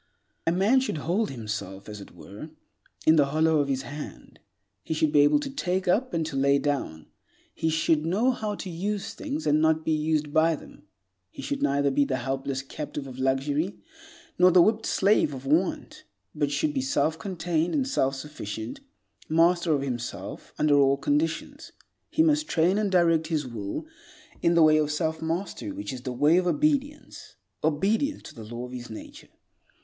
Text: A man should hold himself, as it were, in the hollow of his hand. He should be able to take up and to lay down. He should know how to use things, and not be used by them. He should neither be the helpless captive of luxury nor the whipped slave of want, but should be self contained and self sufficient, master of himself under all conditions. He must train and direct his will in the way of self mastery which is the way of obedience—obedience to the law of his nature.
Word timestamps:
A 0.47 0.51
man 0.51 0.79
should 0.79 0.97
hold 0.97 1.29
himself, 1.29 1.87
as 1.87 2.01
it 2.01 2.09
were, 2.15 2.49
in 3.05 3.17
the 3.17 3.27
hollow 3.27 3.59
of 3.59 3.67
his 3.67 3.83
hand. 3.83 4.39
He 4.83 4.95
should 4.95 5.11
be 5.11 5.19
able 5.19 5.39
to 5.41 5.49
take 5.51 5.87
up 5.87 6.11
and 6.11 6.25
to 6.25 6.35
lay 6.35 6.57
down. 6.57 7.05
He 7.53 7.69
should 7.69 8.03
know 8.03 8.31
how 8.31 8.55
to 8.55 8.69
use 8.71 9.13
things, 9.13 9.45
and 9.45 9.61
not 9.61 9.85
be 9.85 9.91
used 9.91 10.33
by 10.33 10.55
them. 10.55 10.87
He 11.29 11.43
should 11.43 11.61
neither 11.61 11.91
be 11.91 12.03
the 12.03 12.17
helpless 12.17 12.63
captive 12.63 13.05
of 13.05 13.19
luxury 13.19 13.77
nor 14.39 14.49
the 14.49 14.63
whipped 14.63 14.87
slave 14.87 15.35
of 15.35 15.45
want, 15.45 16.03
but 16.33 16.49
should 16.49 16.73
be 16.73 16.81
self 16.81 17.19
contained 17.19 17.75
and 17.75 17.87
self 17.87 18.15
sufficient, 18.15 18.79
master 19.29 19.71
of 19.71 19.83
himself 19.83 20.51
under 20.57 20.79
all 20.79 20.97
conditions. 20.97 21.73
He 22.09 22.23
must 22.23 22.47
train 22.47 22.79
and 22.79 22.91
direct 22.91 23.27
his 23.27 23.45
will 23.45 23.85
in 24.41 24.55
the 24.55 24.63
way 24.63 24.77
of 24.77 24.91
self 24.91 25.21
mastery 25.21 25.71
which 25.71 25.93
is 25.93 26.01
the 26.01 26.11
way 26.11 26.37
of 26.37 26.47
obedience—obedience 26.47 28.23
to 28.23 28.33
the 28.33 28.43
law 28.43 28.65
of 28.65 28.71
his 28.71 28.89
nature. 28.89 29.27